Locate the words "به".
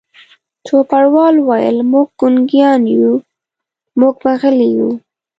4.23-4.31